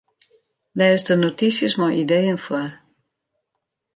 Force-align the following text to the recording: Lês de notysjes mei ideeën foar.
Lês 0.77 1.01
de 1.07 1.15
notysjes 1.21 1.73
mei 1.79 1.95
ideeën 2.03 2.39
foar. 2.45 2.69